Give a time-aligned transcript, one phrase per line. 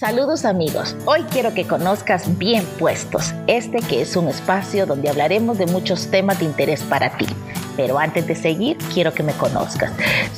[0.00, 5.58] Saludos amigos, hoy quiero que conozcas Bien Puestos, este que es un espacio donde hablaremos
[5.58, 7.26] de muchos temas de interés para ti.
[7.80, 9.90] Pero antes de seguir, quiero que me conozcas.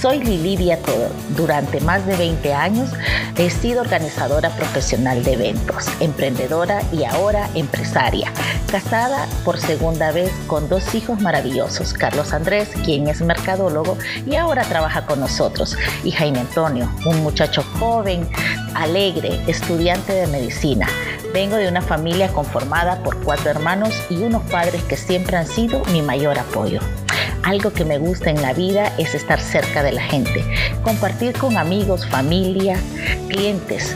[0.00, 1.10] Soy Lilivia Todo.
[1.36, 2.88] Durante más de 20 años
[3.36, 8.32] he sido organizadora profesional de eventos, emprendedora y ahora empresaria.
[8.70, 14.62] Casada por segunda vez con dos hijos maravillosos, Carlos Andrés, quien es mercadólogo y ahora
[14.62, 18.26] trabaja con nosotros, y Jaime Antonio, un muchacho joven,
[18.74, 20.88] alegre, estudiante de medicina.
[21.34, 25.84] Vengo de una familia conformada por cuatro hermanos y unos padres que siempre han sido
[25.92, 26.80] mi mayor apoyo.
[27.46, 30.44] Algo que me gusta en la vida es estar cerca de la gente,
[30.82, 32.76] compartir con amigos, familia,
[33.28, 33.94] clientes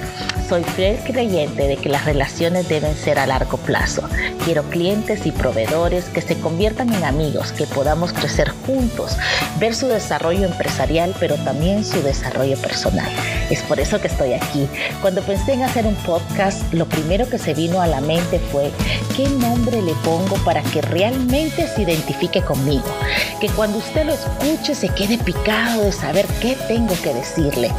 [0.51, 4.03] soy fiel creyente de que las relaciones deben ser a largo plazo.
[4.45, 9.17] Quiero clientes y proveedores que se conviertan en amigos, que podamos crecer juntos,
[9.61, 13.09] ver su desarrollo empresarial, pero también su desarrollo personal.
[13.49, 14.69] Es por eso que estoy aquí.
[15.01, 18.73] Cuando pensé en hacer un podcast, lo primero que se vino a la mente fue
[19.17, 22.93] qué nombre le pongo para que realmente se identifique conmigo.
[23.41, 27.71] Que cuando usted lo escuche se quede picado de saber qué tengo que decirle.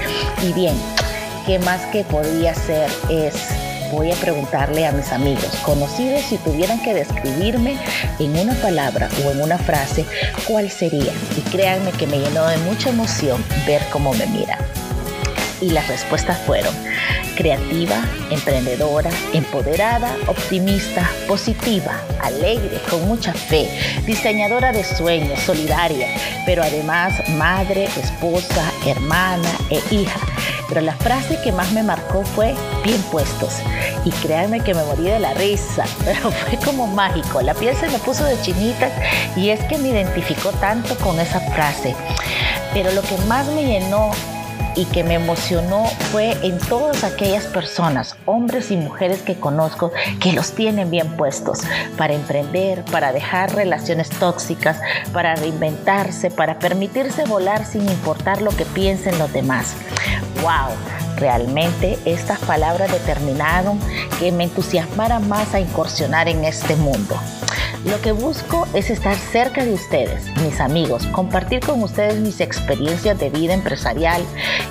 [0.41, 0.75] Y bien,
[1.45, 3.35] ¿qué más que podría ser es
[3.91, 7.77] voy a preguntarle a mis amigos conocidos si tuvieran que describirme
[8.19, 10.05] en una palabra o en una frase,
[10.47, 11.11] ¿cuál sería?
[11.37, 14.59] Y créanme que me llenó de mucha emoción ver cómo me miran.
[15.59, 16.73] Y las respuestas fueron
[17.35, 23.69] creativa, emprendedora, empoderada, optimista, positiva, alegre, con mucha fe,
[24.05, 26.07] diseñadora de sueños, solidaria,
[26.45, 30.19] pero además madre, esposa, hermana e hija
[30.71, 32.55] pero la frase que más me marcó fue
[32.85, 33.55] bien puestos.
[34.05, 37.41] Y créanme que me morí de la risa, pero fue como mágico.
[37.41, 38.89] La piel se me puso de chinita
[39.35, 41.93] y es que me identificó tanto con esa frase.
[42.73, 44.11] Pero lo que más me llenó
[44.75, 50.33] y que me emocionó fue en todas aquellas personas, hombres y mujeres que conozco, que
[50.33, 51.59] los tienen bien puestos
[51.97, 54.79] para emprender, para dejar relaciones tóxicas,
[55.13, 59.75] para reinventarse, para permitirse volar sin importar lo que piensen los demás.
[60.41, 61.00] ¡Wow!
[61.17, 63.79] Realmente estas palabras determinaron
[64.19, 67.15] que me entusiasmara más a incursionar en este mundo.
[67.85, 73.17] Lo que busco es estar cerca de ustedes, mis amigos, compartir con ustedes mis experiencias
[73.17, 74.21] de vida empresarial,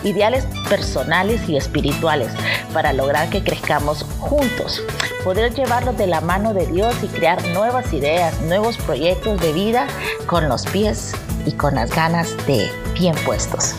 [0.04, 2.28] ideales personales y espirituales
[2.72, 4.80] para lograr que crezcamos juntos,
[5.24, 9.88] poder llevarlos de la mano de Dios y crear nuevas ideas, nuevos proyectos de vida
[10.26, 11.12] con los pies
[11.46, 13.74] y con las ganas de bien puestos.